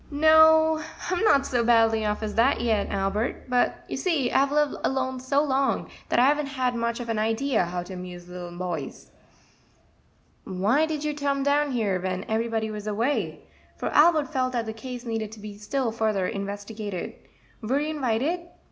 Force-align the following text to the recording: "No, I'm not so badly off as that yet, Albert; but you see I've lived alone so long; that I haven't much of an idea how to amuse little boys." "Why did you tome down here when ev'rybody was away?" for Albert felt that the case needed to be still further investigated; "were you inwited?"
"No, 0.09 0.81
I'm 1.11 1.23
not 1.23 1.45
so 1.45 1.63
badly 1.63 2.03
off 2.07 2.23
as 2.23 2.33
that 2.33 2.59
yet, 2.59 2.89
Albert; 2.89 3.47
but 3.47 3.85
you 3.87 3.97
see 3.97 4.31
I've 4.31 4.51
lived 4.51 4.73
alone 4.83 5.19
so 5.19 5.43
long; 5.43 5.91
that 6.09 6.17
I 6.17 6.25
haven't 6.25 6.79
much 6.79 6.99
of 6.99 7.07
an 7.07 7.19
idea 7.19 7.65
how 7.65 7.83
to 7.83 7.93
amuse 7.93 8.27
little 8.27 8.57
boys." 8.57 9.11
"Why 10.43 10.87
did 10.87 11.03
you 11.03 11.13
tome 11.13 11.43
down 11.43 11.69
here 11.73 12.01
when 12.01 12.23
ev'rybody 12.23 12.71
was 12.71 12.87
away?" 12.87 13.41
for 13.77 13.89
Albert 13.89 14.33
felt 14.33 14.53
that 14.53 14.65
the 14.65 14.73
case 14.73 15.05
needed 15.05 15.31
to 15.33 15.39
be 15.39 15.55
still 15.59 15.91
further 15.91 16.25
investigated; 16.27 17.13
"were 17.61 17.79
you 17.79 17.89
inwited?" 17.93 18.39